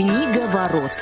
[0.00, 0.92] Книга ворот.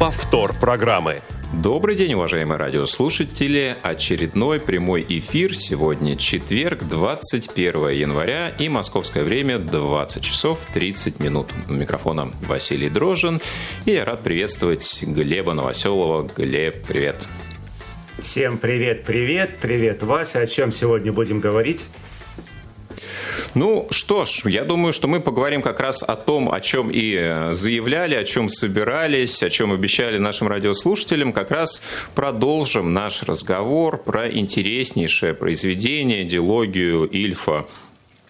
[0.00, 1.20] Повтор программы.
[1.52, 3.76] Добрый день, уважаемые радиослушатели.
[3.84, 5.54] Очередной прямой эфир.
[5.54, 11.52] Сегодня четверг, 21 января и московское время 20 часов 30 минут.
[11.68, 13.40] У микрофона Василий Дрожин.
[13.84, 16.28] И я рад приветствовать Глеба Новоселова.
[16.36, 17.14] Глеб, привет.
[18.18, 20.40] Всем привет, привет, привет, Вася.
[20.40, 21.84] О чем сегодня будем говорить?
[23.54, 27.50] Ну что ж, я думаю, что мы поговорим как раз о том, о чем и
[27.52, 31.32] заявляли, о чем собирались, о чем обещали нашим радиослушателям.
[31.32, 31.80] Как раз
[32.16, 37.66] продолжим наш разговор про интереснейшее произведение, диалогию Ильфа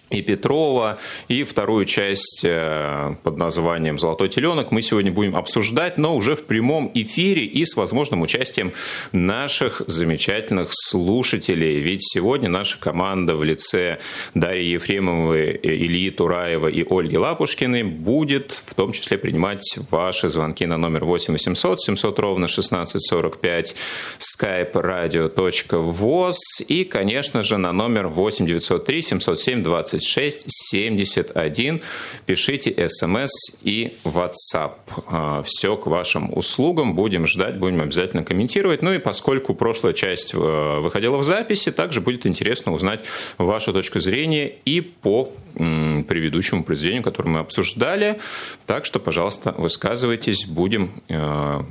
[0.09, 6.15] и Петрова, и вторую часть э, под названием «Золотой теленок» мы сегодня будем обсуждать, но
[6.15, 8.73] уже в прямом эфире и с возможным участием
[9.11, 11.79] наших замечательных слушателей.
[11.79, 13.99] Ведь сегодня наша команда в лице
[14.33, 20.77] Дарьи Ефремовой, Ильи Тураева и Ольги Лапушкиной будет в том числе принимать ваши звонки на
[20.77, 23.75] номер 8 800 700 ровно 1645
[24.19, 26.35] skype radio.voz
[26.67, 31.81] и, конечно же, на номер 8 903 707 20 26 71.
[32.25, 33.31] Пишите смс
[33.63, 34.73] и WhatsApp.
[35.07, 36.95] А, Все к вашим услугам.
[36.95, 38.81] Будем ждать, будем обязательно комментировать.
[38.81, 40.37] Ну и поскольку прошлая часть э,
[40.79, 43.05] выходила в записи, также будет интересно узнать
[43.37, 48.19] вашу точку зрения и по предыдущему произведению, которое мы обсуждали.
[48.65, 50.45] Так что, пожалуйста, высказывайтесь.
[50.45, 51.61] Будем э,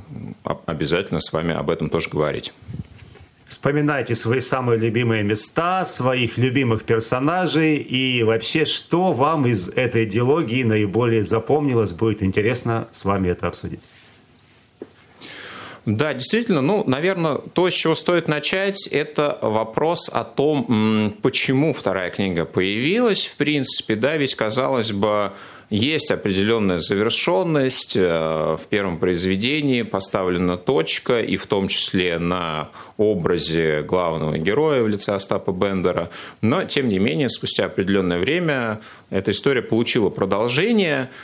[0.65, 2.53] обязательно с вами об этом тоже говорить.
[3.55, 10.65] Вспоминайте свои самые любимые места, своих любимых персонажей и вообще, что вам из этой диалогии
[10.65, 11.93] наиболее запомнилось.
[11.93, 13.79] Будет интересно с вами это обсудить.
[15.87, 22.11] Да, действительно, ну, наверное, то, с чего стоит начать, это вопрос о том, почему вторая
[22.11, 25.33] книга появилась, в принципе, да, ведь, казалось бы,
[25.71, 27.97] есть определенная завершенность.
[27.97, 34.89] Э, в первом произведении поставлена точка, и в том числе на образе главного героя в
[34.89, 36.11] лице Остапа Бендера.
[36.41, 38.81] Но, тем не менее, спустя определенное время
[39.11, 41.11] эта история получила продолжение–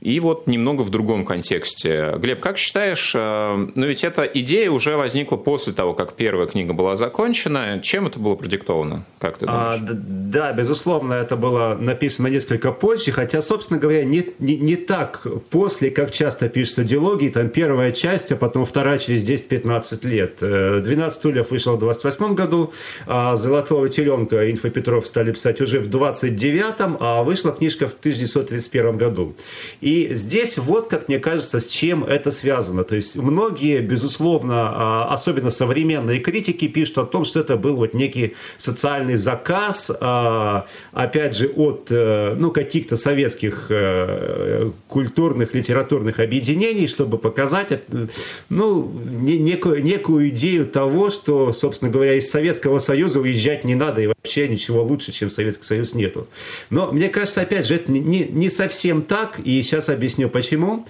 [0.00, 2.14] и вот немного в другом контексте.
[2.18, 6.72] Глеб, как считаешь, э, ну ведь эта идея уже возникла после того, как первая книга
[6.72, 7.80] была закончена.
[7.82, 9.04] Чем это было продиктовано?
[9.18, 9.80] Как ты думаешь?
[9.80, 15.26] А, да, безусловно, это было написано несколько позже, хотя, собственно говоря, не, не, не так
[15.50, 17.28] после, как часто пишутся диалоги.
[17.28, 20.42] Там первая часть, а потом вторая через 10-15 лет.
[20.42, 22.72] «12 стульев» вышел в 28 году,
[23.06, 28.96] а «Золотого теленка» Инфо Петров стали писать уже в 29-м, а вышла книжка в 1931
[28.96, 29.34] году.
[29.80, 32.84] И здесь вот, как мне кажется, с чем это связано.
[32.84, 37.94] То есть многие, безусловно, а, особенно современные критики пишут о том, что это был вот
[37.94, 46.86] некий социальный заказ, а, опять же, от э, ну, каких-то советских э, культурных, литературных объединений,
[46.86, 48.06] чтобы показать э,
[48.48, 54.06] ну, некую, некую идею того, что, собственно говоря, из Советского Союза уезжать не надо, и
[54.06, 56.28] вообще ничего лучше, чем Советский Союз нету.
[56.70, 60.86] Но мне кажется, опять же, это не, не совсем так, и сейчас объясню почему.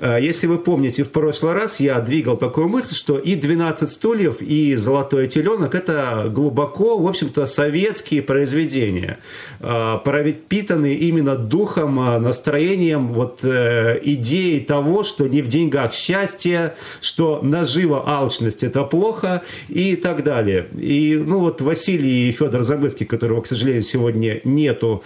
[0.00, 4.42] Э, если вы помните, в прошлый раз я двигал такую мысль, что и «12 стульев»,
[4.42, 9.18] и «Золотой теленок»– это глубоко, в общем-то, советские произведения,
[9.60, 17.40] э, пропитанные именно духом, э, настроением, вот идеей того, что не в деньгах счастье, что
[17.42, 20.66] нажива алчность– это плохо и так далее.
[20.78, 25.02] И, ну, вот Василий и Федор Замыцкий, которого, к сожалению, сегодня нету,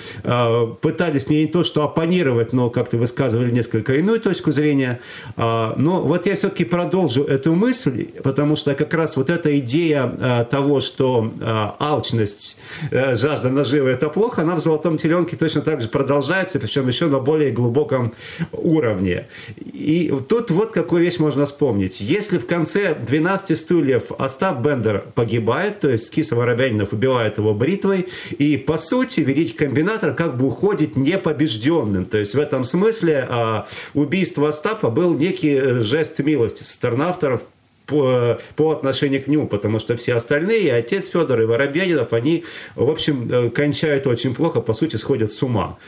[0.80, 5.00] пытались мне не то что оппонировать, но как-то высказывали несколько иную точку зрения.
[5.36, 10.12] А, но вот я все-таки продолжу эту мысль, потому что как раз вот эта идея
[10.20, 12.56] а, того, что а, алчность,
[12.90, 17.06] э, жажда наживы– это плохо, она в «Золотом теленке» точно так же продолжается, причем еще
[17.06, 18.12] на более глубоком
[18.52, 19.28] уровне.
[19.56, 22.00] И тут вот какую вещь можно вспомнить.
[22.00, 28.08] Если в конце «12 стульев» Остап Бендер погибает, то есть Киса Воробянинов убивает его бритвой,
[28.38, 32.04] и, по сути, великий комбинатор как бы уходит непобежденным.
[32.04, 36.72] То есть в этом смысле смысле а, убийство Остапа был некий э, жест милости со
[36.72, 37.42] стороны авторов
[37.86, 42.44] по, по отношению к нему, потому что все остальные, отец Федор и Воробьянинов, они,
[42.74, 45.78] в общем, э, кончают очень плохо, по сути, сходят с ума.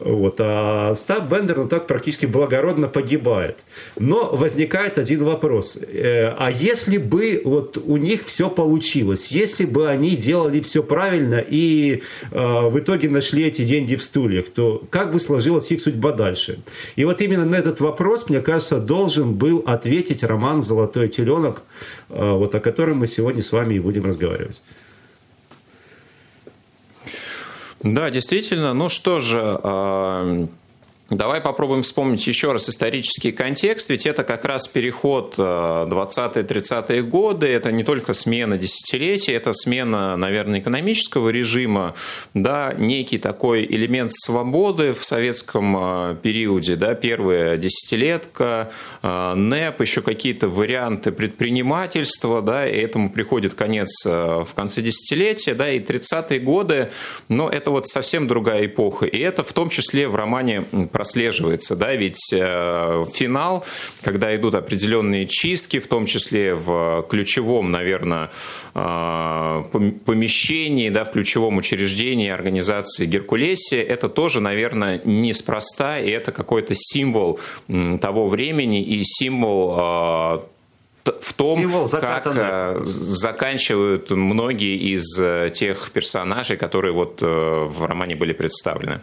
[0.00, 3.58] Вот, а Став Бендер, ну так практически благородно погибает.
[3.98, 5.76] Но возникает один вопрос.
[5.76, 11.44] Э, а если бы вот у них все получилось, если бы они делали все правильно
[11.46, 16.12] и э, в итоге нашли эти деньги в стульях, то как бы сложилась их судьба
[16.12, 16.58] дальше?
[16.96, 21.62] И вот именно на этот вопрос, мне кажется, должен был ответить роман «Золотой теленок»,
[22.10, 24.60] э, вот о котором мы сегодня с вами и будем разговаривать.
[27.84, 28.72] Да, действительно.
[28.72, 30.46] Ну что же, а,
[31.10, 37.46] Давай попробуем вспомнить еще раз исторический контекст, ведь это как раз переход 20-30-е э, годы,
[37.46, 41.94] это не только смена десятилетий, это смена, наверное, экономического режима,
[42.32, 48.72] да, некий такой элемент свободы в советском э, периоде, да, первая десятилетка,
[49.02, 55.70] э, НЭП, еще какие-то варианты предпринимательства, да, и этому приходит конец в конце десятилетия, да,
[55.70, 56.90] и 30-е годы,
[57.28, 61.92] но это вот совсем другая эпоха, и это в том числе в романе прослеживается, да,
[61.96, 63.64] ведь э, финал,
[64.00, 68.30] когда идут определенные чистки, в том числе в ключевом, наверное,
[68.76, 69.64] э,
[70.06, 77.40] помещении, да, в ключевом учреждении организации Геркулесия, это тоже, наверное, неспроста, и это какой-то символ
[78.00, 85.20] того времени и символ э, в том, как заканчивают многие из
[85.52, 89.00] тех персонажей, которые вот в романе были представлены.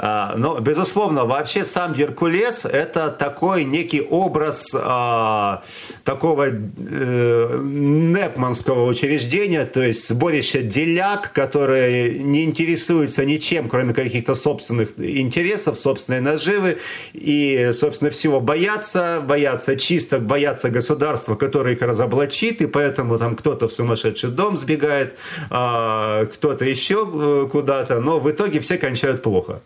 [0.00, 5.64] А, но, безусловно, вообще сам Геркулес– это такой некий образ а,
[6.04, 14.90] такого э, непманского учреждения, то есть сборище деляк, которые не интересуются ничем, кроме каких-то собственных
[14.98, 16.78] интересов, собственной наживы,
[17.12, 23.66] и, собственно, всего боятся, боятся чисток, боятся государства, которое их разоблачит, и поэтому там кто-то
[23.66, 25.16] в сумасшедший дом сбегает,
[25.50, 29.60] а, кто-то еще э, куда-то, но в итоге все кончают плохо.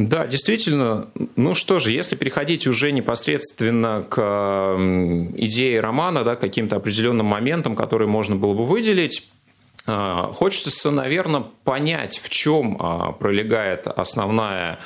[0.00, 1.08] Да, действительно.
[1.36, 4.16] Ну что же, если переходить уже непосредственно к
[5.36, 9.28] идее романа, да, каким-то определенным моментам, которые можно было бы выделить,
[9.86, 14.78] а, хочется, наверное, понять, в чем а, пролегает основная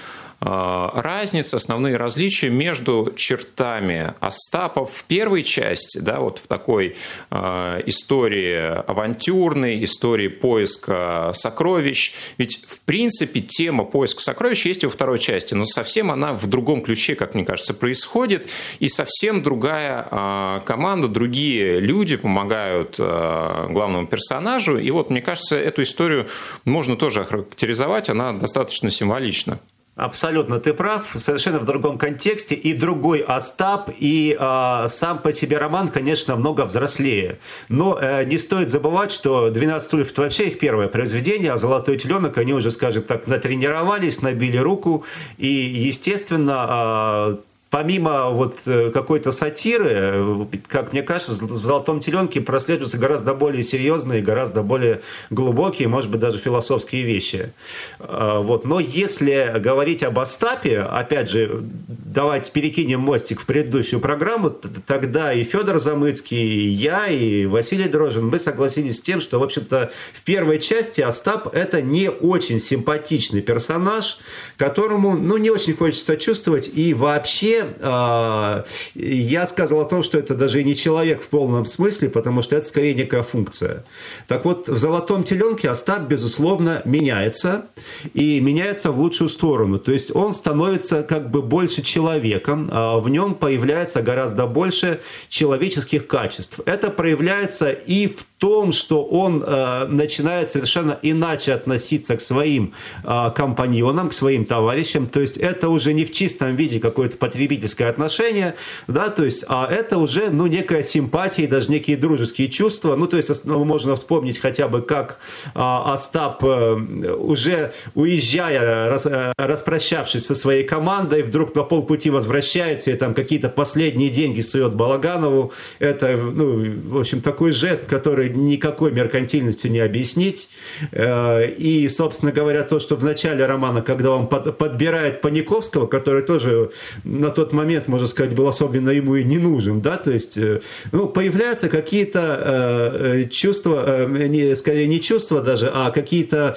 [0.45, 6.97] разница, основные различия между чертами Остапа в первой части, да, вот в такой
[7.31, 12.15] э, истории авантюрной, истории поиска сокровищ.
[12.37, 16.83] Ведь, в принципе, тема поиска сокровищ есть во второй части, но совсем она в другом
[16.83, 18.51] ключе, как мне кажется, происходит,
[18.81, 25.83] и совсем другая э, команда, другие люди помогают главному персонажу, и вот, мне кажется, эту
[25.83, 26.29] историю
[26.65, 29.59] можно тоже охарактеризовать, она достаточно символична.
[29.97, 32.57] Абсолютно, ты прав, совершенно в другом контексте.
[32.57, 37.39] И другой Остап, и э, сам по себе роман, конечно, много взрослее.
[37.69, 41.97] Но э, не стоит забывать, что «12 стульев»– это вообще их первое произведение, а «Золотой
[41.97, 45.05] теленок» они уже, скажем так, натренировались, набили руку.
[45.39, 47.37] И, естественно, э,
[47.75, 53.65] помимо вот э, какой-то сатиры, э, как мне кажется, в «Золотом теленке» прослеживаются гораздо более
[53.65, 55.01] серьезные, гораздо более
[55.31, 57.51] глубокие, может быть, даже философские вещи.
[57.99, 58.65] А, вот.
[58.65, 65.43] Но если говорить об Остапе, опять же, давайте перекинем мостик в предыдущую программу, тогда и
[65.43, 70.23] Федор Замыцкий, и я, и Василий Дрожин, мы согласились с тем, что, в общем-то, в
[70.23, 74.19] первой части Остап– это не очень симпатичный персонаж,
[74.57, 78.65] которому, ну, не очень хочется сочувствовать, и вообще а,
[78.95, 82.57] я сказал о том, что это даже и не человек в полном смысле, потому что
[82.57, 83.85] это скорее некая функция.
[84.29, 87.67] Так вот, в «Золотом теленке» Остап, безусловно, меняется,
[88.13, 89.79] и меняется в лучшую сторону.
[89.79, 96.07] То есть он становится как бы больше человеком, а в нем появляется гораздо больше человеческих
[96.07, 96.61] качеств.
[96.67, 103.31] Это проявляется и в том, что он э, начинает совершенно иначе относиться к своим э,
[103.35, 105.07] компаньонам, к своим товарищам.
[105.07, 107.17] То есть это уже не в чистом виде какое-то
[107.55, 108.55] потребительское отношение,
[108.89, 112.97] да, то есть, а это уже, ну, некая симпатия и даже некие дружеские чувства.
[112.97, 116.75] Ну, то есть ну, можно вспомнить хотя бы, как э, Остап, э,
[117.19, 123.49] уже уезжая, рас, э, распрощавшись со своей командой, вдруг на полпути возвращается и там какие-то
[123.49, 125.53] последние деньги сует Балаганову.
[125.79, 130.49] Это, ну, в общем, такой жест, который никакой меркантильностью не объяснить.
[130.93, 136.71] Э, и, собственно говоря, то, что в начале романа, когда он подбирает Паниковского, который тоже
[137.05, 140.61] на тот момент, можно сказать, был особенно ему и не нужен, да, то есть, э,
[140.93, 146.57] ну, появляются какие-то э, чувства, не, скорее не чувства даже, а какие-то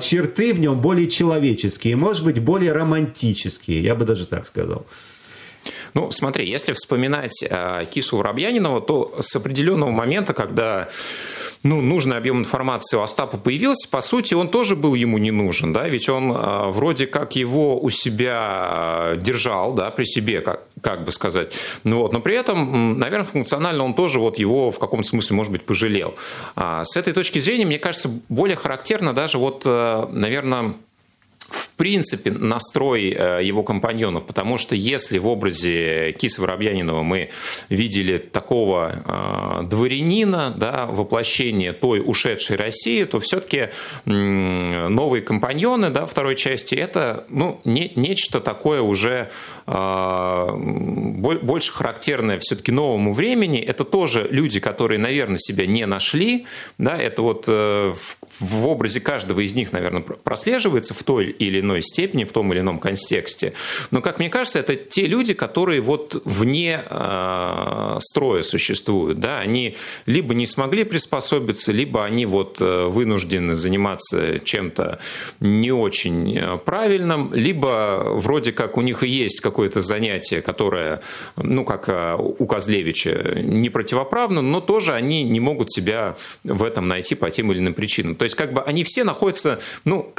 [0.00, 4.86] черты в нем более человеческие, может быть, более романтические, я бы даже так сказал.
[5.94, 10.88] Ну, смотри, если вспоминать э, Кису Воробьянинова, то с определенного момента, когда
[11.64, 15.72] ну, нужный объем информации у Остапа появился, по сути, он тоже был ему не нужен,
[15.72, 20.62] да, ведь он э, вроде как его у себя э, держал, да, при себе, как,
[20.82, 24.78] как бы сказать, ну вот, но при этом, наверное, функционально он тоже вот его в
[24.78, 26.14] каком-то смысле, может быть, пожалел.
[26.54, 30.74] А с этой точки зрения, мне кажется, более характерно даже вот, э, наверное,
[31.54, 33.08] в принципе настрой
[33.44, 37.30] его компаньонов, потому что если в образе Киса Воробьянинова мы
[37.68, 43.68] видели такого дворянина, да, воплощение той ушедшей России, то все-таки
[44.04, 49.30] новые компаньоны да, второй части это ну, не, нечто такое уже
[49.66, 53.60] больше характерное все-таки новому времени.
[53.60, 56.46] Это тоже люди, которые, наверное, себя не нашли.
[56.76, 57.96] Да, это вот в,
[58.40, 62.60] в образе каждого из них, наверное, прослеживается в той или иной степени, в том или
[62.60, 63.52] ином контексте.
[63.90, 69.20] Но, как мне кажется, это те люди, которые вот вне э, строя существуют.
[69.20, 69.38] Да?
[69.38, 69.76] Они
[70.06, 74.98] либо не смогли приспособиться, либо они вот э, вынуждены заниматься чем-то
[75.40, 81.00] не очень э, правильным, либо вроде как у них и есть какое-то занятие, которое,
[81.36, 86.88] ну, как э, у Козлевича, не противоправно, но тоже они не могут себя в этом
[86.88, 88.14] найти по тем или иным причинам.
[88.24, 90.14] То есть, как бы они все находятся, ну,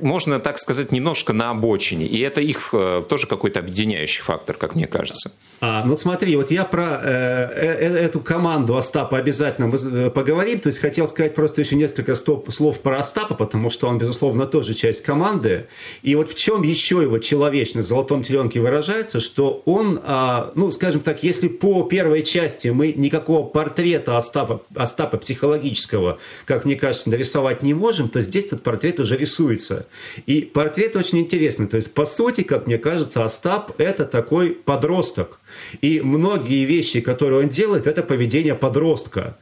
[0.00, 2.06] можно так сказать, немножко на обочине.
[2.06, 5.32] И это их э, тоже какой-то объединяющий фактор, как мне кажется.
[5.64, 10.58] А, ну смотри, вот я про э, э, э эту команду Остапа обязательно э, поговорим.
[10.58, 14.46] То есть хотел сказать просто еще несколько стоп, слов про Остапа, потому что он, безусловно,
[14.46, 15.66] тоже часть команды.
[16.02, 20.72] И вот в чем еще его человечность в «Золотом теленке» выражается, что он, а, ну,
[20.72, 27.08] скажем так, если по первой части мы никакого портрета Остапа, Остапа психологического, как мне кажется,
[27.08, 29.81] нарисовать не можем, то здесь этот портрет уже рисуется.
[30.26, 31.66] И портрет очень интересный.
[31.66, 35.40] То есть, по сути, как мне кажется, Остап– это такой подросток,
[35.80, 39.36] и многие вещи, которые он делает, это поведение подростка.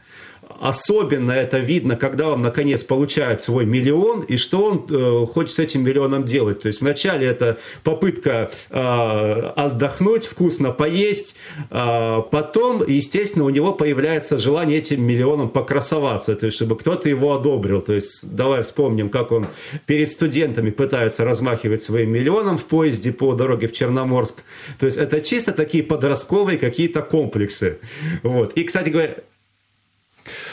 [0.60, 5.58] Особенно это видно, когда он наконец получает свой миллион, и что он э, хочет с
[5.58, 6.60] этим миллионом делать.
[6.60, 11.34] То есть вначале это попытка э, отдохнуть, вкусно поесть,
[11.70, 17.32] э, потом, естественно, у него появляется желание этим миллионом покрасоваться, то есть чтобы кто-то его
[17.32, 17.80] одобрил.
[17.80, 19.46] То есть давай вспомним, как он
[19.86, 24.42] перед студентами пытается размахивать своим миллионом в поезде по дороге в Черноморск.
[24.78, 27.78] То есть это чисто такие подростковые какие-то комплексы.
[28.22, 28.52] Вот.
[28.52, 29.16] И, кстати говоря,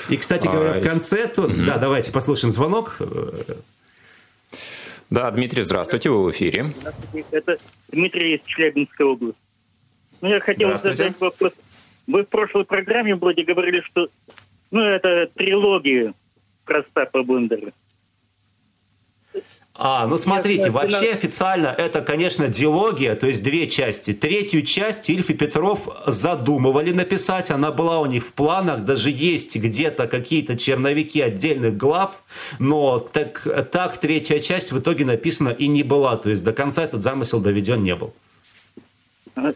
[0.10, 1.28] и, кстати говоря, в а, конце...
[1.28, 1.44] То...
[1.44, 1.54] Угу.
[1.66, 2.98] Да, давайте послушаем звонок.
[5.10, 6.74] Да, Дмитрий, здравствуйте, вы в эфире.
[6.80, 7.58] Здравствуйте, это
[7.90, 9.40] Дмитрий из Челябинской области.
[10.22, 11.54] Ну, я хотел задать вопрос.
[12.08, 14.10] Вы в прошлой программе вроде говорили, что
[14.72, 16.14] ну, это трилогия
[16.66, 17.72] про Стапа Бендера.
[19.80, 24.12] А, ну смотрите, вообще официально это, конечно, диалогия, то есть две части.
[24.12, 29.56] Третью часть Ильф и Петров задумывали написать, она была у них в планах, даже есть
[29.56, 32.24] где-то какие-то черновики отдельных глав,
[32.58, 36.84] но так, так третья часть в итоге написана и не была, то есть до конца
[36.84, 38.14] этот замысел доведен не был.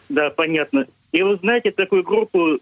[0.09, 0.85] Да, понятно.
[1.11, 2.59] И вы знаете такую группу?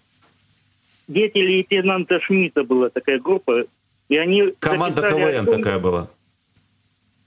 [1.10, 3.64] «Дети лейтенанта Шмидта» была такая группа,
[4.10, 4.54] и они...
[4.60, 6.08] Команда КВН том, такая была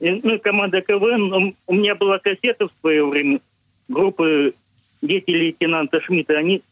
[0.03, 3.41] ну, команда КВН, у меня была кассета в свое время
[3.89, 4.55] группы
[5.01, 6.35] «Дети лейтенанта Шмидта».
[6.39, 6.63] Они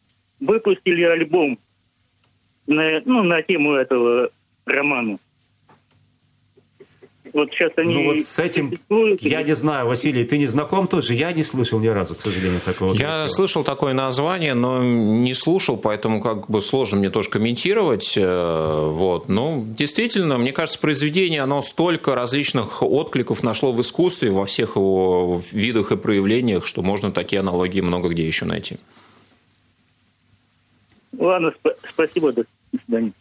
[0.41, 1.59] выпустили альбом
[2.67, 4.31] на, ну, на тему этого
[4.67, 5.19] романа.
[7.33, 7.95] Вот сейчас они...
[7.95, 8.73] Ну вот с этим,
[9.21, 11.15] я не знаю, Василий, ты не знаком тоже?
[11.15, 12.93] Я не слышал ни разу, к сожалению, такого.
[12.93, 13.27] Я такого.
[13.29, 18.15] слышал такое название, но не слушал, поэтому как бы сложно мне тоже комментировать.
[18.17, 19.29] Э, вот.
[19.29, 25.41] Ну, действительно, мне кажется, произведение, оно столько различных откликов нашло в искусстве, во всех его
[25.53, 28.79] видах и проявлениях, что можно такие аналогии много где еще найти.
[31.17, 32.45] Ладно, сп- спасибо, до
[32.85, 33.13] свидания.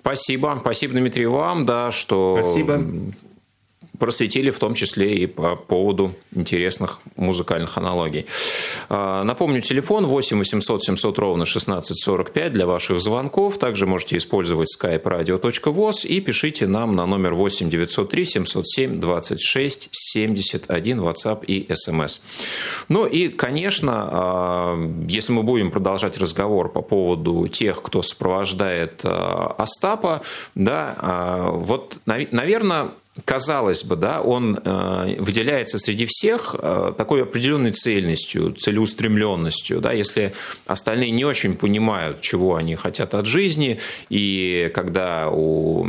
[0.00, 0.56] Спасибо.
[0.60, 2.82] Спасибо, Дмитрий, вам, да, что Спасибо.
[4.00, 8.26] Просветили в том числе и по поводу интересных музыкальных аналогий.
[8.88, 13.58] А, напомню, телефон 8 800 700 ровно 1645 для ваших звонков.
[13.58, 21.00] Также можете использовать skype radio.voz и пишите нам на номер 8 903 707 26 71
[21.00, 22.22] WhatsApp и SMS.
[22.88, 29.54] Ну и, конечно, а, если мы будем продолжать разговор по поводу тех, кто сопровождает а,
[29.58, 30.22] Остапа,
[30.54, 32.92] да, вот, наверное,
[33.24, 40.32] казалось бы, да, он э, выделяется среди всех э, такой определенной цельностью, целеустремленностью, да, если
[40.66, 45.88] остальные не очень понимают, чего они хотят от жизни, и когда у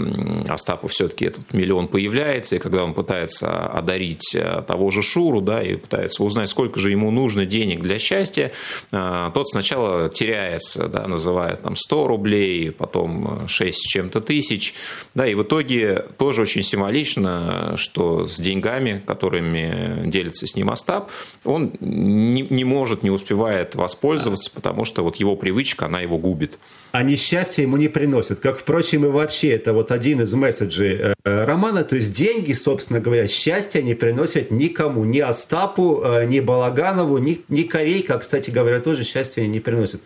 [0.49, 5.61] Остапа все-таки этот миллион появляется, и когда он пытается одарить э, того же Шуру, да,
[5.61, 8.51] и пытается узнать, сколько же ему нужно денег для счастья,
[8.89, 14.73] тот сначала теряется, да, называет там 100 рублей, потом 6 с чем-то тысяч,
[15.13, 20.69] да, и в итоге тоже очень символично логично, что с деньгами, которыми делится с ним
[20.69, 21.09] Остап,
[21.43, 26.59] он не, не может, не успевает воспользоваться, потому что вот его привычка, она его губит.
[26.91, 28.39] А несчастье ему не приносит.
[28.39, 31.83] Как, впрочем, и вообще, это вот один из месседжей э, романа.
[31.83, 35.05] То есть деньги, собственно говоря, счастья не приносят никому.
[35.05, 40.01] Ни Остапу, э, ни Балаганову, ни, ни Корейка, кстати говоря, тоже счастья не приносит.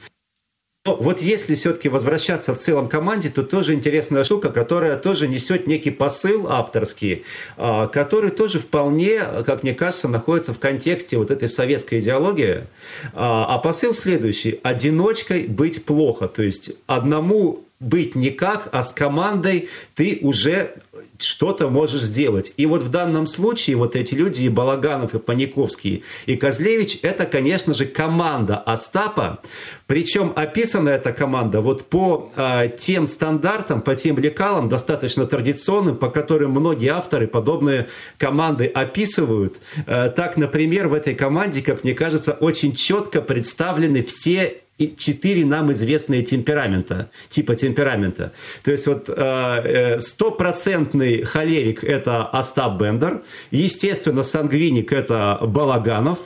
[0.85, 5.89] Вот если все-таки возвращаться в целом команде, то тоже интересная штука, которая тоже несет некий
[5.89, 7.25] посыл авторский,
[7.57, 12.67] а, который тоже вполне, как мне кажется, находится в контексте вот этой советской идеологии.
[13.15, 14.59] А, а посыл следующий.
[14.61, 16.27] Одиночкой быть плохо.
[16.27, 20.75] То есть одному быть никак, а с командой ты уже
[21.19, 22.53] что-то можешь сделать.
[22.57, 27.25] И вот в данном случае вот эти люди, и Балаганов, и Паниковский, и Козлевич, это,
[27.25, 29.39] конечно же, команда Остапа.
[29.87, 36.09] Причем описана эта команда вот по э, тем стандартам, по тем лекалам, достаточно традиционным, по
[36.09, 39.57] которым многие авторы подобные команды описывают.
[39.85, 45.45] Э, так, например, в этой команде, как мне кажется, очень четко представлены все и четыре
[45.45, 48.33] нам известные темперамента, типа темперамента.
[48.63, 56.19] То есть вот э, э, стопроцентный холерик– это Остап Бендер, естественно, сангвиник– это Балаганов,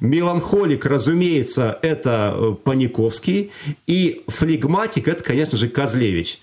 [0.00, 3.50] меланхолик, разумеется, это э, Паниковский,
[3.88, 6.38] и флегматик– это, конечно же, Козлевич.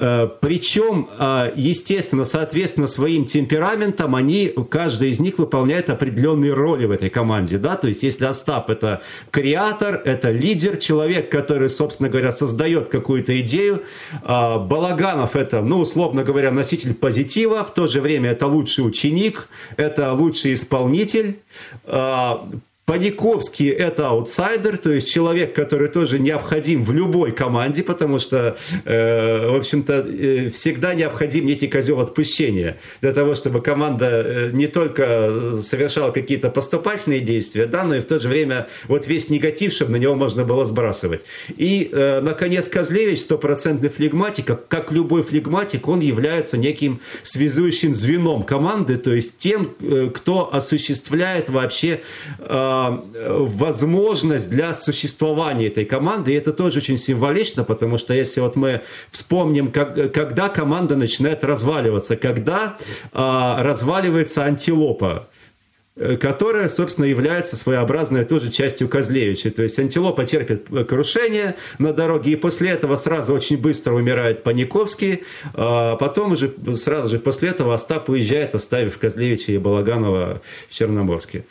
[0.00, 6.90] Э, Причем, э, естественно, соответственно своим темпераментом, они, каждый из них выполняет определенные роли в
[6.90, 7.58] этой команде.
[7.58, 7.76] Да?
[7.76, 13.82] То есть, если Остап– это креатор, это лидер, человек, который, собственно говоря, создает какую-то идею.
[14.22, 19.48] Э, Балаганов– это, ну, условно говоря, носитель позитива, в то же время это лучший ученик,
[19.76, 21.38] это лучший исполнитель.
[22.86, 29.48] Паниковский– это аутсайдер, то есть человек, который тоже необходим в любой команде, потому что, э,
[29.48, 35.62] в общем-то, э, всегда необходим некий козел отпущения для того, чтобы команда э, не только
[35.62, 39.92] совершала какие-то поступательные действия, да, но и в то же время вот весь негатив, чтобы
[39.92, 41.22] на него можно было сбрасывать.
[41.56, 48.98] И, э, наконец, Козлевич, стопроцентный флегматик, как, любой флегматик, он является неким связующим звеном команды,
[48.98, 52.00] то есть тем, э, кто осуществляет вообще
[52.40, 52.73] э,
[53.14, 56.32] возможность для существования этой команды.
[56.32, 61.44] И это тоже очень символично, потому что если вот мы вспомним, как, когда команда начинает
[61.44, 62.76] разваливаться, когда
[63.12, 65.28] э, разваливается антилопа,
[65.96, 69.50] э, которая, собственно, является своеобразной тоже частью Козлевича.
[69.50, 75.22] То есть антилопа терпит крушение на дороге, и после этого сразу очень быстро умирает Паниковский,
[75.54, 81.44] а потом уже сразу же после этого Остап уезжает, оставив Козлевича и Балаганова в Черноморске.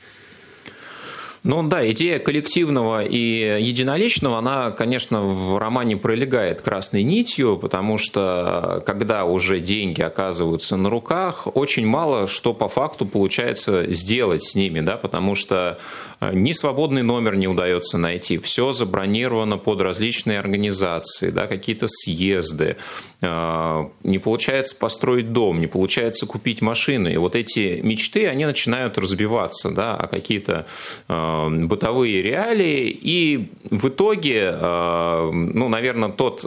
[1.43, 8.81] Ну да, идея коллективного и единоличного, она, конечно, в романе пролегает красной нитью, потому что
[8.85, 14.79] когда уже деньги оказываются на руках, очень мало что по факту получается сделать с ними,
[14.79, 15.79] да, потому что
[16.21, 22.77] э, ни свободный номер не удается найти, все забронировано под различные организации, да, какие-то съезды,
[23.23, 29.71] не получается построить дом, не получается купить машины, и вот эти мечты, они начинают разбиваться,
[29.71, 30.65] да, а какие-то
[31.07, 36.45] Э, бытовые реалии, и в итоге, э, ну, наверное, тот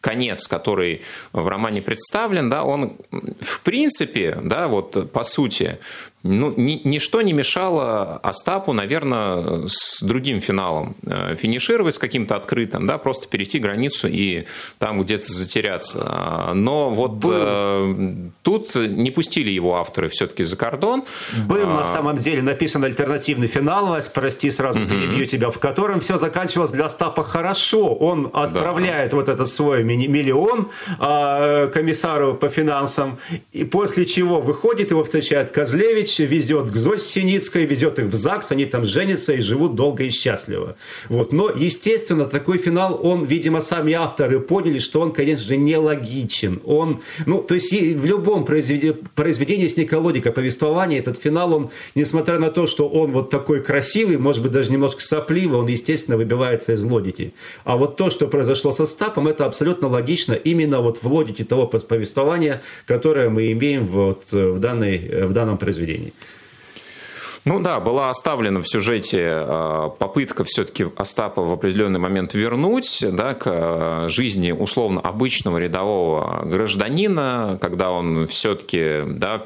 [0.00, 2.92] конец, который в романе представлен, да, он
[3.40, 5.78] в принципе, да, вот по сути,
[6.22, 12.86] ну, ни, ничто не мешало Остапу, наверное, с другим финалом э, финишировать с каким-то открытым,
[12.86, 14.44] да, просто перейти границу и
[14.78, 16.52] там где-то затеряться.
[16.54, 17.32] Но вот Был.
[17.32, 21.04] э, тут не пустили его авторы все-таки за кордон.
[21.46, 21.74] Был а...
[21.76, 24.90] на самом деле написан альтернативный финал, Вась, прости, сразу угу.
[24.90, 27.94] перебью тебя, в котором все заканчивалось для Остапа хорошо.
[27.94, 29.16] Он отправляет да.
[29.16, 30.68] вот этот свой миллион
[31.00, 33.18] э, комиссару по финансам,
[33.52, 38.14] и после чего выходит, его встречает Козлевич, Ильич везет к Зосе Синицкой, везет их в
[38.14, 40.76] ЗАГС, они там женятся и живут долго и счастливо.
[41.08, 41.32] Вот.
[41.32, 46.60] Но, естественно, такой финал, он, видимо, сами авторы поняли, что он, конечно же, нелогичен.
[46.64, 52.38] Он, ну, то есть в любом произведении, произведении с Николодика повествования этот финал, он, несмотря
[52.38, 56.72] на то, что он вот такой красивый, может быть, даже немножко сопливый, он, естественно, выбивается
[56.72, 57.32] из логики.
[57.64, 61.66] А вот то, что произошло со Стапом, это абсолютно логично именно вот в логике того
[61.66, 66.12] повествования, которое мы имеем вот в, данной, в данном произведении зрения.
[67.46, 73.32] Ну да, была оставлена в сюжете а, попытка все-таки Остапа в определенный момент вернуть да,
[73.32, 79.42] к а, жизни условно обычного рядового гражданина, когда он все-таки да,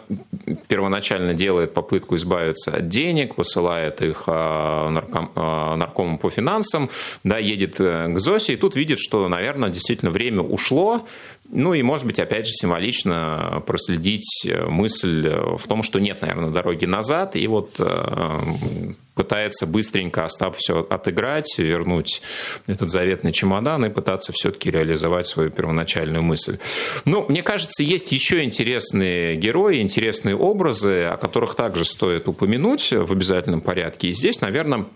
[0.66, 5.30] первоначально делает попытку избавиться от денег, посылает их а, нарком,
[5.78, 6.90] наркомом по финансам,
[7.22, 11.06] да, едет к Зосе, и тут видит, что, наверное, действительно время ушло,
[11.54, 16.84] ну и, может быть, опять же, символично проследить мысль в том, что нет, наверное, дороги
[16.84, 18.40] назад, и вот э,
[19.14, 22.22] пытается быстренько Остап все отыграть, вернуть
[22.66, 26.58] этот заветный чемодан и пытаться все-таки реализовать свою первоначальную мысль.
[27.04, 33.12] Ну, мне кажется, есть еще интересные герои, интересные образы, о которых также стоит упомянуть в
[33.12, 34.08] обязательном порядке.
[34.08, 34.86] И здесь, наверное,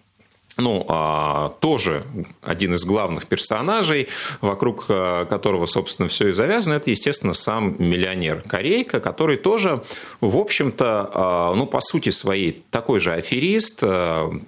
[0.59, 2.05] ну, а, тоже
[2.43, 4.09] один из главных персонажей,
[4.41, 9.83] вокруг а, которого, собственно, все и завязано, это, естественно, сам миллионер Корейка, который тоже,
[10.21, 13.83] в общем-то, а, ну, по сути своей, такой же аферист,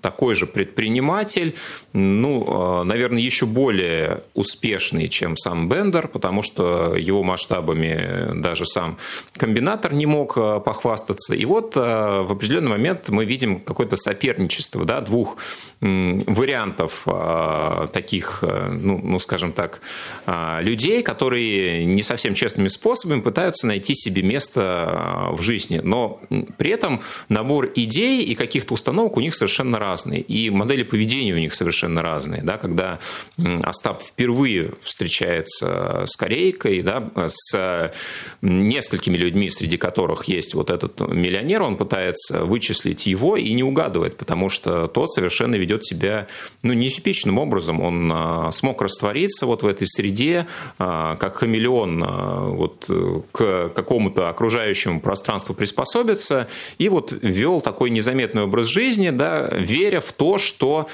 [0.00, 1.54] такой же предприниматель,
[1.92, 8.98] ну, наверное, еще более успешный, чем сам Бендер, потому что его масштабами даже сам
[9.36, 11.34] комбинатор не мог похвастаться.
[11.34, 15.36] И вот в определенный момент мы видим какое-то соперничество да, двух
[15.80, 19.80] вариантов а, таких, ну, ну, скажем так,
[20.26, 25.80] а, людей, которые не совсем честными способами пытаются найти себе место а, в жизни.
[25.82, 26.20] Но
[26.58, 30.20] при этом набор идей и каких-то установок у них совершенно разные.
[30.20, 32.42] И модели поведения у них совершенно разные.
[32.42, 32.58] Да?
[32.58, 32.98] Когда
[33.62, 37.92] Остап впервые встречается с Корейкой, да, с
[38.42, 44.16] несколькими людьми, среди которых есть вот этот миллионер, он пытается вычислить его и не угадывает,
[44.16, 46.26] потому что тот совершенно ведет себя
[46.62, 47.80] ну, нетипичным образом.
[47.80, 50.46] Он а, смог раствориться вот в этой среде,
[50.78, 52.90] а, как хамелеон а, вот,
[53.32, 60.12] к какому-то окружающему пространству приспособиться, и вот вел такой незаметный образ жизни, да, веря в
[60.12, 60.88] то, что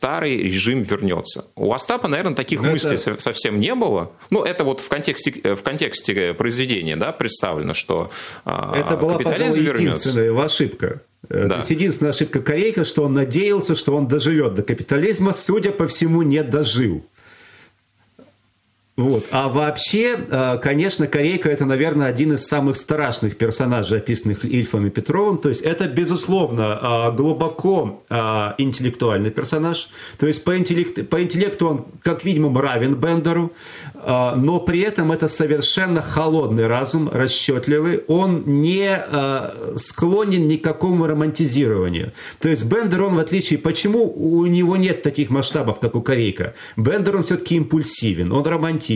[0.00, 1.44] старый режим вернется.
[1.56, 3.20] У Остапа, наверное, таких Но ну, мыслей это...
[3.20, 4.12] совсем не было.
[4.30, 8.10] Ну, это вот в контексте, в контексте произведения да, представлено, что
[8.46, 11.02] это была, пожалуй, единственная его ошибка.
[11.28, 11.48] Э, да.
[11.48, 15.86] То есть единственная ошибка Корейка, что он надеялся, что он доживет до капитализма, судя по
[15.86, 17.04] всему, не дожил.
[19.00, 19.24] Вот.
[19.30, 24.90] А вообще, э, конечно, Корейка– это, наверное, один из самых страшных персонажей, описанных Ильфом и
[24.90, 25.38] Петровым.
[25.38, 26.78] То есть это, безусловно,
[27.10, 28.02] э, глубоко
[28.58, 29.88] интеллектуальный персонаж.
[30.18, 33.52] То есть по, интеллект, по интеллекту он, как минимум, равен Бендеру.
[33.94, 38.98] Но при этом это совершенно холодный разум, расчетливый, он не
[39.76, 42.12] склонен ни к какому романтизированию.
[42.40, 46.54] То есть Бендер, он в отличие, почему у него нет таких масштабов, как у Корейка?
[46.76, 48.89] Бендер, он все-таки импульсивен, он романтичен.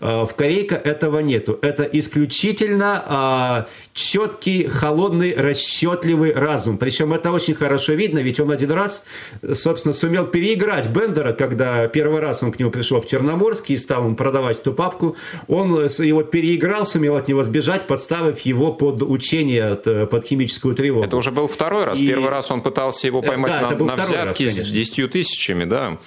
[0.00, 1.58] А, в Корейка этого нету.
[1.62, 6.78] Это исключительно четкий, холодный, расчетливый разум.
[6.78, 9.04] Причем это очень хорошо видно, ведь он один раз,
[9.54, 14.04] собственно, сумел переиграть Бендера, когда первый раз он к нему пришел в Черноморский и стал
[14.04, 19.78] ему продавать эту папку, он его переиграл, сумел от него сбежать, подставив его под учение,
[19.84, 21.04] э, под химическую тревогу.
[21.04, 22.00] Это уже был второй раз.
[22.00, 22.06] И...
[22.06, 25.98] Первый раз он пытался его поймать да, на, на взятки раз, с 10 тысячами, да.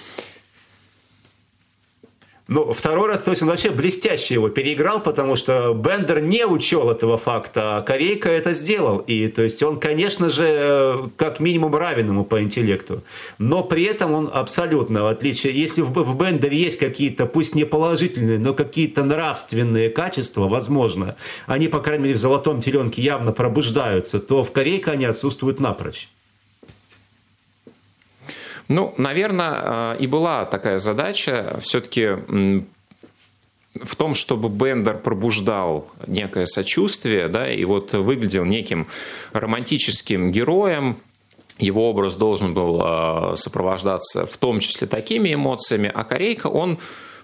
[2.54, 6.90] Ну, второй раз, то есть он вообще блестяще его переиграл, потому что Бендер не учел
[6.90, 8.98] этого факта, а Корейка это сделал.
[8.98, 13.04] И то есть он, конечно же, как минимум равен ему по интеллекту.
[13.38, 17.64] Но при этом он абсолютно, в отличие, если в, в Бендере есть какие-то, пусть не
[17.64, 24.20] положительные, но какие-то нравственные качества, возможно, они, по крайней мере, в «Золотом теленке» явно пробуждаются,
[24.20, 26.10] то в Корейка они отсутствуют напрочь.
[28.72, 32.16] Ну, наверное, и была такая задача все-таки
[33.74, 38.86] в том, чтобы Бендер пробуждал некое сочувствие, да, и вот выглядел неким
[39.32, 40.96] романтическим героем,
[41.58, 46.78] его образ должен был а, сопровождаться в том числе такими эмоциями, а Корейка, он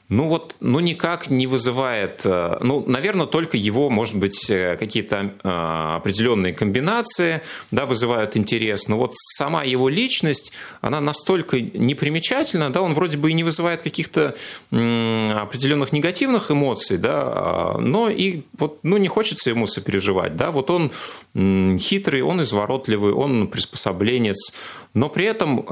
[0.08, 5.34] ну вот, ну никак не вызывает, э, ну, наверное, только его, может быть, э, какие-то
[5.44, 5.48] э,
[5.96, 12.94] определенные комбинации, да, вызывают интерес, но вот сама его личность, она настолько непримечательна, да, он
[12.94, 14.34] вроде бы и не вызывает каких-то
[14.70, 20.70] определенных негативных эмоций, да, а, но и вот, ну, не хочется ему сопереживать, да, вот
[20.70, 20.90] он
[21.78, 24.54] хитрый, он изворотливый, он приспособленец,
[24.94, 25.66] но при этом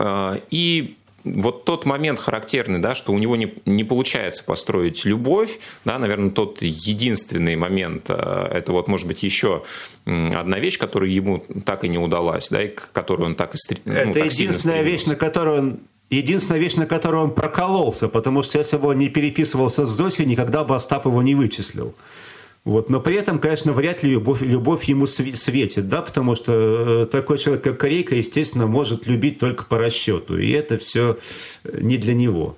[0.51, 0.97] и
[1.35, 6.31] вот тот момент характерный, да, что у него не, не получается построить любовь, да, наверное,
[6.31, 9.65] тот единственный момент, э, это вот, может быть, еще
[10.05, 13.59] одна вещь, которая ему так и не удалась, да, и к которой он так и
[13.85, 18.45] ну, Это так единственная вещь, на которую он Единственная вещь, на которую он прокололся, потому
[18.45, 21.97] что если бы он не переписывался с Зосей, никогда бы Остап его не вычислил.
[22.67, 22.91] Вот.
[22.91, 27.39] Но при этом, конечно, вряд ли любовь, любовь ему светит, да, потому что э, такой
[27.39, 31.17] человек, как Корейка, естественно, может любить только по расчету, и это все
[31.63, 32.57] не для него.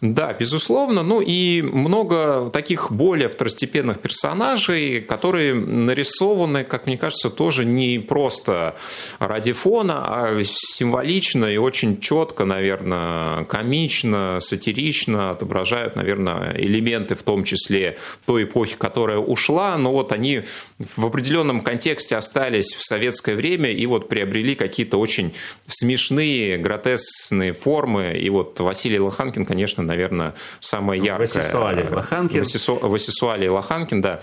[0.00, 1.02] Да, безусловно.
[1.02, 8.76] Ну и много таких более второстепенных персонажей, которые нарисованы, как мне кажется, тоже не просто
[9.18, 17.42] ради фона, а символично и очень четко, наверное, комично, сатирично отображают, наверное, элементы в том
[17.42, 20.44] числе той эпохи, которая ушла, но вот они
[20.78, 25.34] в определенном контексте остались в советское время и вот приобрели какие-то очень
[25.66, 28.16] смешные, гротескные формы.
[28.16, 31.18] И вот Василий Лоханкин, конечно, наверное, самая яркая.
[31.18, 32.44] Васисуалий Лоханкин.
[32.82, 34.20] Васисуалий Лоханкин, да.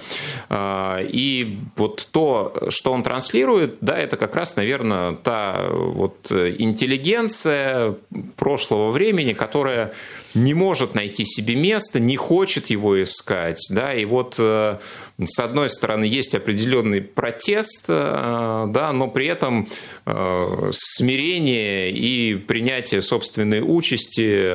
[0.49, 7.95] А, и вот то, что он транслирует, да, это как раз, наверное, та вот интеллигенция
[8.37, 9.91] прошлого времени, которая
[10.35, 14.77] не может найти себе место, не хочет его искать, да, и вот э,
[15.23, 19.67] с одной стороны есть определенный протест, э, да, но при этом
[20.05, 24.53] э, смирение и принятие собственной участи,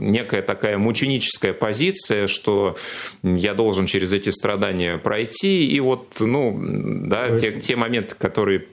[0.00, 2.76] некая такая мученическая позиция, что
[3.22, 8.64] я должен через эти страдания пройти, и вот, ну, да, те, те моменты, которые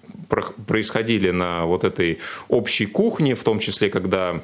[0.68, 4.42] происходили на вот этой общей кухне, в том числе, когда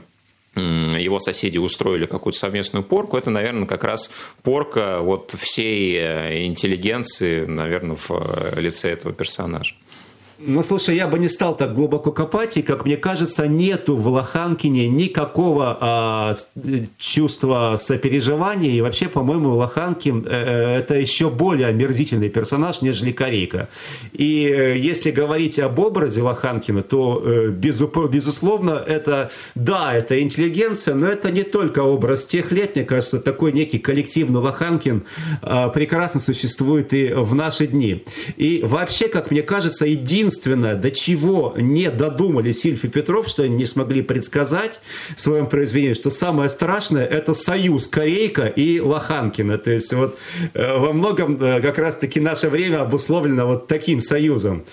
[0.55, 4.11] его соседи устроили какую-то совместную порку, это, наверное, как раз
[4.43, 9.75] порка вот всей э, интеллигенции, наверное, в э, лице этого персонажа.
[10.43, 14.07] Ну, слушай, я бы не стал так глубоко копать, и, как мне кажется, нету в
[14.07, 16.33] Лоханкине никакого а,
[16.97, 23.69] чувства сопереживания, и вообще, по-моему, Лоханкин э, э, это еще более омерзительный персонаж, нежели Корейка.
[24.13, 30.95] И э, если говорить об образе Лоханкина, то, э, безу, безусловно, это, да, это интеллигенция,
[30.95, 35.03] но это не только образ тех лет, мне кажется, такой некий коллективный Лоханкин
[35.41, 38.03] э, прекрасно существует и в наши дни.
[38.37, 43.43] И вообще, как мне кажется, единственное единственное, до чего не додумались Ильф и Петров, что
[43.43, 44.81] они не смогли предсказать
[45.15, 49.57] в своем произведении, что самое страшное– это союз Корейка и Лоханкина.
[49.57, 50.17] То есть вот
[50.53, 54.63] э, во многом э, как раз-таки наше время обусловлено вот таким союзом.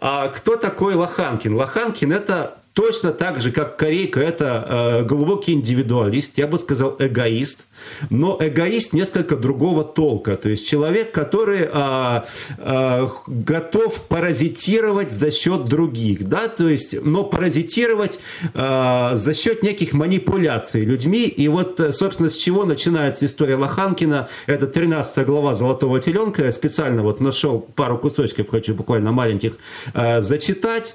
[0.00, 1.54] А кто такой Лоханкин?
[1.54, 7.66] Лоханкин– это точно так же, как Корейка, это э, глубокий индивидуалист, я бы сказал эгоист,
[8.10, 10.36] но эгоист несколько другого толка.
[10.36, 12.24] То есть человек, который а,
[12.58, 16.28] а, готов паразитировать за счет других.
[16.28, 16.48] Да?
[16.48, 18.18] То есть, но паразитировать
[18.54, 21.24] а, за счет неких манипуляций людьми.
[21.24, 24.28] И вот, собственно, с чего начинается история Лоханкина.
[24.46, 26.44] Это 13 глава «Золотого теленка».
[26.44, 29.54] Я специально вот нашел пару кусочков, хочу буквально маленьких
[29.94, 30.94] а, зачитать.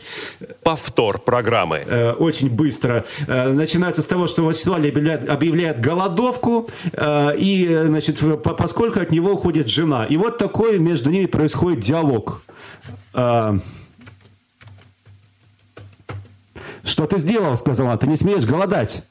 [0.64, 1.86] Повтор программы.
[1.88, 3.06] А, очень быстро.
[3.28, 6.70] А, начинается с того, что Василий объявляет, объявляет голодовку.
[6.94, 8.20] Э, и, значит,
[8.58, 10.06] поскольку от него уходит жена.
[10.06, 12.44] И вот такой между ними происходит диалог.
[13.13, 13.58] Э,
[16.84, 17.98] «Что ты сделал?»– сказала.
[17.98, 19.04] «Ты не смеешь голодать».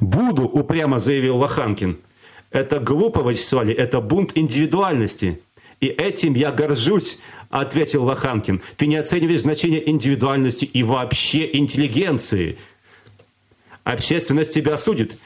[0.00, 1.98] «Буду»,– упрямо заявил Лоханкин.
[2.50, 5.40] «Это глупо, Вячеслав, это бунт индивидуальности.
[5.80, 7.18] И этим я горжусь»,–
[7.50, 8.62] ответил Лоханкин.
[8.76, 12.58] «Ты не оцениваешь значение индивидуальности и вообще интеллигенции.
[13.84, 15.18] Общественность тебя осудит.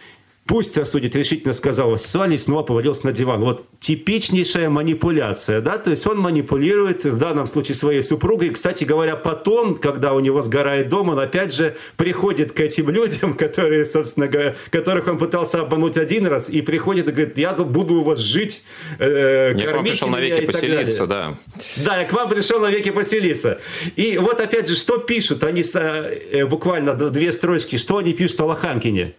[0.48, 3.40] Пусть осудит, решительно сказал Василий и снова повалился на диван.
[3.42, 8.48] Вот типичнейшая манипуляция, да, то есть он манипулирует в данном случае своей супругой.
[8.48, 13.34] Кстати говоря, потом, когда у него сгорает дом, он опять же приходит к этим людям,
[13.34, 17.96] которые, собственно говоря, которых он пытался обмануть один раз, и приходит и говорит, я буду
[17.96, 18.62] у вас жить,
[18.98, 21.36] э, я к вам пришел навеки поселиться, да.
[21.76, 23.60] Да, я к вам пришел навеки поселиться.
[23.96, 28.46] И вот опять же, что пишут они, э, буквально две строчки, что они пишут о
[28.46, 29.14] Лоханкине?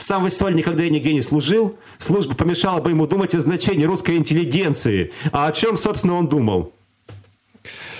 [0.00, 1.76] Сам и нигде не служил.
[1.98, 5.12] Служба помешала бы ему думать о значении русской интеллигенции.
[5.30, 6.72] А о чем, собственно, он думал?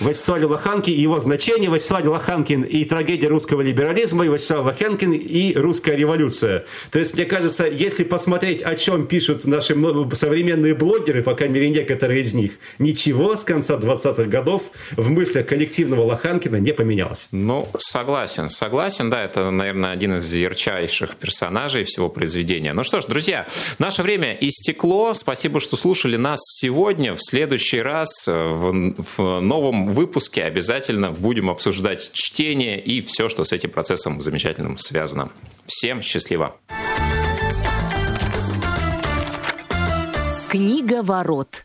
[0.01, 5.95] Вячеслав Лоханкин его значение, Вячеслав Лоханкин и трагедия русского либерализма, и Вячеслав Лоханкин и русская
[5.95, 6.65] революция.
[6.89, 9.75] То есть, мне кажется, если посмотреть, о чем пишут наши
[10.13, 14.63] современные блогеры, по крайней мере, некоторые из них, ничего с конца 20-х годов
[14.97, 17.27] в мыслях коллективного Лоханкина не поменялось.
[17.31, 22.73] Ну, согласен, согласен, да, это, наверное, один из ярчайших персонажей всего произведения.
[22.73, 23.45] Ну что ж, друзья,
[23.77, 25.13] наше время истекло.
[25.13, 27.13] Спасибо, что слушали нас сегодня.
[27.13, 33.51] В следующий раз в, в новом выпуске обязательно будем обсуждать чтение и все, что с
[33.51, 35.29] этим процессом замечательным связано.
[35.67, 36.55] Всем счастливо!
[40.49, 41.63] Книга ворот.